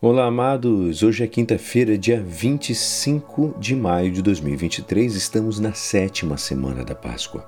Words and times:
Olá, 0.00 0.26
amados! 0.26 1.02
Hoje 1.02 1.24
é 1.24 1.26
quinta-feira, 1.26 1.98
dia 1.98 2.22
25 2.22 3.56
de 3.58 3.74
maio 3.74 4.12
de 4.12 4.22
2023. 4.22 5.12
Estamos 5.16 5.58
na 5.58 5.72
sétima 5.72 6.36
semana 6.36 6.84
da 6.84 6.94
Páscoa. 6.94 7.44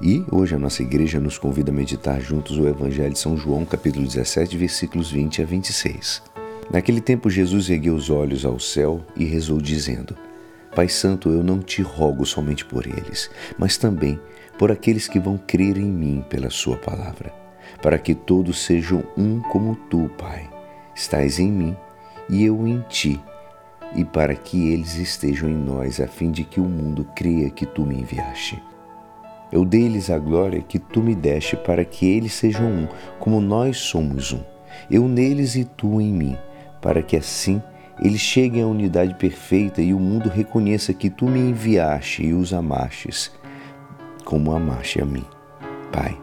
E 0.00 0.24
hoje 0.32 0.56
a 0.56 0.58
nossa 0.58 0.82
igreja 0.82 1.20
nos 1.20 1.38
convida 1.38 1.70
a 1.70 1.72
meditar 1.72 2.20
juntos 2.20 2.58
o 2.58 2.66
Evangelho 2.66 3.12
de 3.12 3.20
São 3.20 3.36
João, 3.36 3.64
capítulo 3.64 4.04
17, 4.04 4.56
versículos 4.56 5.12
20 5.12 5.42
a 5.42 5.44
26. 5.44 6.24
Naquele 6.72 7.00
tempo, 7.00 7.30
Jesus 7.30 7.70
ergueu 7.70 7.94
os 7.94 8.10
olhos 8.10 8.44
ao 8.44 8.58
céu 8.58 9.00
e 9.14 9.24
rezou, 9.24 9.60
dizendo: 9.60 10.16
Pai 10.74 10.88
Santo, 10.88 11.30
eu 11.30 11.44
não 11.44 11.60
te 11.60 11.82
rogo 11.82 12.26
somente 12.26 12.64
por 12.64 12.84
eles, 12.84 13.30
mas 13.56 13.76
também 13.76 14.18
por 14.58 14.72
aqueles 14.72 15.06
que 15.06 15.20
vão 15.20 15.38
crer 15.38 15.76
em 15.76 15.92
mim 15.92 16.24
pela 16.28 16.50
Sua 16.50 16.76
palavra, 16.76 17.32
para 17.80 17.96
que 17.96 18.12
todos 18.12 18.64
sejam 18.64 19.04
um 19.16 19.38
como 19.38 19.76
tu, 19.88 20.10
Pai. 20.18 20.50
Estás 20.96 21.38
em 21.38 21.50
mim 21.50 21.76
e 22.32 22.46
eu 22.46 22.66
em 22.66 22.82
ti, 22.88 23.20
e 23.94 24.06
para 24.06 24.34
que 24.34 24.70
eles 24.72 24.96
estejam 24.96 25.50
em 25.50 25.54
nós, 25.54 26.00
a 26.00 26.06
fim 26.06 26.30
de 26.30 26.44
que 26.44 26.60
o 26.60 26.64
mundo 26.64 27.06
creia 27.14 27.50
que 27.50 27.66
tu 27.66 27.84
me 27.84 27.94
enviaste. 27.94 28.60
Eu 29.52 29.66
dei-lhes 29.66 30.08
a 30.08 30.18
glória 30.18 30.62
que 30.62 30.78
tu 30.78 31.02
me 31.02 31.14
deste, 31.14 31.56
para 31.56 31.84
que 31.84 32.08
eles 32.08 32.32
sejam 32.32 32.64
um, 32.64 32.88
como 33.20 33.38
nós 33.38 33.76
somos 33.76 34.32
um. 34.32 34.40
Eu 34.90 35.06
neles 35.06 35.56
e 35.56 35.66
tu 35.66 36.00
em 36.00 36.10
mim, 36.10 36.38
para 36.80 37.02
que 37.02 37.18
assim 37.18 37.60
eles 38.02 38.22
cheguem 38.22 38.62
à 38.62 38.66
unidade 38.66 39.14
perfeita 39.14 39.82
e 39.82 39.92
o 39.92 40.00
mundo 40.00 40.30
reconheça 40.30 40.94
que 40.94 41.10
tu 41.10 41.28
me 41.28 41.38
enviaste 41.38 42.24
e 42.24 42.32
os 42.32 42.54
amastes, 42.54 43.30
como 44.24 44.52
amaste 44.52 45.02
a 45.02 45.04
mim. 45.04 45.26
Pai, 45.92 46.18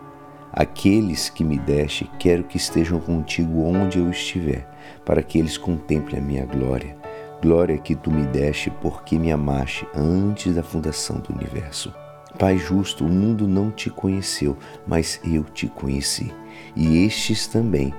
Aqueles 0.60 1.30
que 1.30 1.42
me 1.42 1.58
deste, 1.58 2.04
quero 2.20 2.44
que 2.44 2.58
estejam 2.58 3.00
contigo 3.00 3.64
onde 3.64 3.98
eu 3.98 4.10
estiver, 4.10 4.68
para 5.06 5.24
que 5.24 5.40
eles 5.40 5.58
contemplem 5.58 6.20
a 6.20 6.22
minha 6.22 6.46
glória. 6.46 6.98
Glória 7.42 7.78
que 7.78 7.96
tu 7.96 8.12
me 8.12 8.24
deste, 8.24 8.70
porque 8.70 9.18
me 9.18 9.32
amaste 9.32 9.88
antes 9.96 10.54
da 10.54 10.62
fundação 10.62 11.22
do 11.22 11.34
universo. 11.34 11.96
Pai 12.38 12.58
justo, 12.58 13.06
o 13.06 13.10
mundo 13.10 13.48
não 13.48 13.72
te 13.72 13.90
conheceu, 13.90 14.58
mas 14.86 15.22
eu 15.24 15.46
te 15.46 15.66
conheci, 15.66 16.30
e 16.76 17.06
estes 17.06 17.48
também 17.48 17.94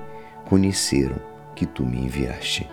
conheceram 0.45 1.15
que 1.55 1.65
tu 1.65 1.83
me 1.83 1.97
enviaste. 1.97 2.69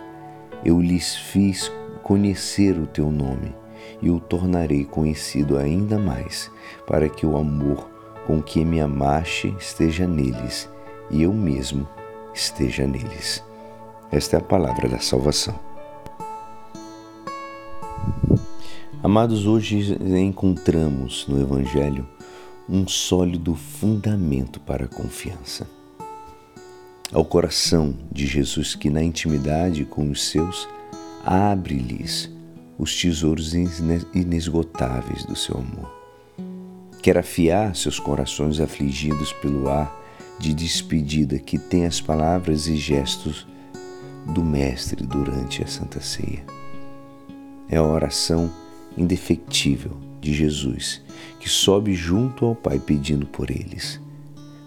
Eu 0.63 0.79
lhes 0.79 1.15
fiz 1.15 1.71
conhecer 2.03 2.77
o 2.77 2.85
teu 2.85 3.09
nome, 3.09 3.55
e 4.03 4.11
o 4.11 4.19
tornarei 4.19 4.85
conhecido 4.85 5.57
ainda 5.57 5.97
mais, 5.97 6.51
para 6.85 7.09
que 7.09 7.25
o 7.25 7.35
amor 7.35 7.89
com 8.29 8.43
que 8.43 8.63
me 8.63 8.79
amaste 8.79 9.55
esteja 9.59 10.05
neles 10.05 10.69
e 11.09 11.23
eu 11.23 11.33
mesmo 11.33 11.89
esteja 12.31 12.85
neles. 12.85 13.43
Esta 14.11 14.35
é 14.35 14.39
a 14.39 14.43
palavra 14.43 14.87
da 14.87 14.99
salvação. 14.99 15.59
Amados, 19.01 19.47
hoje 19.47 19.97
encontramos 20.19 21.25
no 21.27 21.41
Evangelho 21.41 22.07
um 22.69 22.87
sólido 22.87 23.55
fundamento 23.55 24.59
para 24.59 24.85
a 24.85 24.87
confiança. 24.87 25.67
Ao 27.11 27.25
coração 27.25 27.95
de 28.11 28.27
Jesus, 28.27 28.75
que 28.75 28.91
na 28.91 29.01
intimidade 29.01 29.85
com 29.85 30.07
os 30.11 30.29
seus 30.29 30.69
abre-lhes 31.25 32.31
os 32.77 32.95
tesouros 32.95 33.55
inesgotáveis 34.13 35.25
do 35.25 35.35
seu 35.35 35.57
amor 35.57 35.98
quer 37.01 37.17
afiar 37.17 37.75
seus 37.75 37.99
corações 37.99 38.59
afligidos 38.59 39.33
pelo 39.33 39.69
ar 39.69 39.95
de 40.37 40.53
despedida 40.53 41.37
que 41.37 41.57
tem 41.57 41.85
as 41.85 41.99
palavras 41.99 42.67
e 42.67 42.75
gestos 42.77 43.47
do 44.25 44.43
Mestre 44.43 45.05
durante 45.05 45.63
a 45.63 45.67
Santa 45.67 45.99
Ceia. 45.99 46.43
É 47.69 47.77
a 47.77 47.83
oração 47.83 48.51
indefectível 48.97 49.91
de 50.19 50.33
Jesus 50.33 51.01
que 51.39 51.49
sobe 51.49 51.93
junto 51.93 52.45
ao 52.45 52.55
Pai 52.55 52.79
pedindo 52.79 53.25
por 53.25 53.49
eles. 53.49 53.99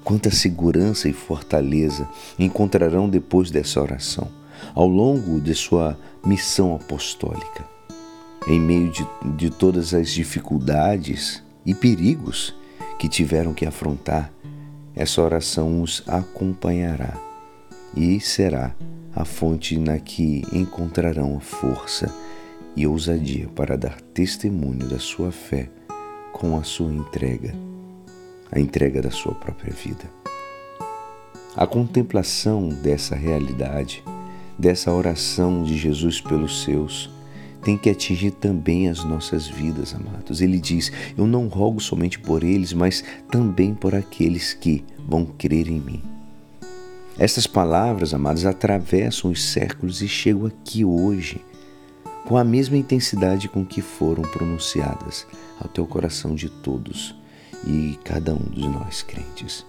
Quanta 0.04 0.30
segurança 0.30 1.08
e 1.08 1.12
fortaleza 1.12 2.08
encontrarão 2.38 3.08
depois 3.08 3.50
dessa 3.50 3.80
oração, 3.80 4.28
ao 4.74 4.88
longo 4.88 5.40
de 5.40 5.54
sua 5.54 5.98
missão 6.24 6.74
apostólica. 6.74 7.64
Em 8.48 8.60
meio 8.60 8.90
de, 8.90 9.06
de 9.36 9.50
todas 9.50 9.94
as 9.94 10.10
dificuldades, 10.10 11.42
e 11.64 11.74
perigos 11.74 12.54
que 12.98 13.08
tiveram 13.08 13.54
que 13.54 13.66
afrontar, 13.66 14.32
essa 14.94 15.22
oração 15.22 15.82
os 15.82 16.02
acompanhará 16.06 17.16
e 17.96 18.20
será 18.20 18.74
a 19.14 19.24
fonte 19.24 19.78
na 19.78 19.98
que 19.98 20.42
encontrarão 20.52 21.38
força 21.40 22.12
e 22.74 22.86
ousadia 22.86 23.48
para 23.48 23.76
dar 23.76 24.00
testemunho 24.00 24.88
da 24.88 24.98
sua 24.98 25.30
fé 25.30 25.68
com 26.32 26.56
a 26.56 26.64
sua 26.64 26.92
entrega, 26.92 27.54
a 28.50 28.58
entrega 28.58 29.02
da 29.02 29.10
sua 29.10 29.34
própria 29.34 29.72
vida. 29.72 30.04
A 31.54 31.66
contemplação 31.66 32.70
dessa 32.70 33.14
realidade, 33.14 34.02
dessa 34.58 34.90
oração 34.90 35.62
de 35.62 35.76
Jesus 35.76 36.20
pelos 36.20 36.62
seus, 36.62 37.10
tem 37.62 37.78
que 37.78 37.88
atingir 37.88 38.32
também 38.32 38.88
as 38.88 39.04
nossas 39.04 39.46
vidas, 39.46 39.94
amados. 39.94 40.40
Ele 40.40 40.58
diz: 40.58 40.90
Eu 41.16 41.26
não 41.26 41.48
rogo 41.48 41.80
somente 41.80 42.18
por 42.18 42.42
eles, 42.42 42.72
mas 42.72 43.04
também 43.30 43.74
por 43.74 43.94
aqueles 43.94 44.52
que 44.52 44.84
vão 45.06 45.24
crer 45.24 45.68
em 45.68 45.80
mim. 45.80 46.02
Estas 47.18 47.46
palavras, 47.46 48.12
amados, 48.14 48.44
atravessam 48.44 49.30
os 49.30 49.42
séculos 49.44 50.02
e 50.02 50.08
chegam 50.08 50.46
aqui 50.46 50.84
hoje 50.84 51.40
com 52.26 52.36
a 52.36 52.44
mesma 52.44 52.76
intensidade 52.76 53.48
com 53.48 53.64
que 53.64 53.82
foram 53.82 54.22
pronunciadas 54.22 55.26
ao 55.60 55.68
teu 55.68 55.86
coração 55.86 56.34
de 56.34 56.48
todos 56.48 57.14
e 57.66 57.98
cada 58.04 58.34
um 58.34 58.50
de 58.50 58.68
nós 58.68 59.02
crentes. 59.02 59.64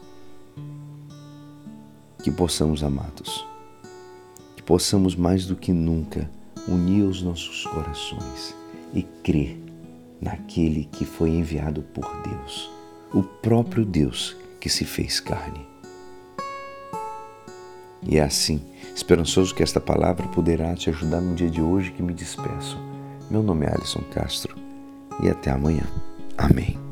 Que 2.23 2.31
possamos, 2.31 2.83
amados, 2.83 3.45
que 4.55 4.63
possamos 4.63 5.15
mais 5.15 5.45
do 5.45 5.55
que 5.55 5.73
nunca 5.73 6.29
unir 6.67 7.03
os 7.03 7.21
nossos 7.21 7.65
corações 7.65 8.55
e 8.93 9.03
crer 9.03 9.59
naquele 10.21 10.85
que 10.85 11.05
foi 11.05 11.29
enviado 11.31 11.81
por 11.81 12.05
Deus, 12.21 12.71
o 13.13 13.21
próprio 13.21 13.85
Deus 13.85 14.35
que 14.59 14.69
se 14.69 14.85
fez 14.85 15.19
carne. 15.19 15.65
E 18.05 18.17
é 18.17 18.23
assim, 18.23 18.61
esperançoso 18.95 19.55
que 19.55 19.63
esta 19.63 19.79
palavra 19.79 20.27
poderá 20.27 20.73
te 20.75 20.89
ajudar 20.89 21.21
no 21.21 21.35
dia 21.35 21.49
de 21.49 21.61
hoje 21.61 21.91
que 21.91 22.03
me 22.03 22.13
despeço. 22.13 22.77
Meu 23.29 23.41
nome 23.41 23.65
é 23.65 23.73
Alisson 23.73 24.03
Castro 24.11 24.55
e 25.21 25.29
até 25.29 25.51
amanhã. 25.51 25.83
Amém. 26.37 26.82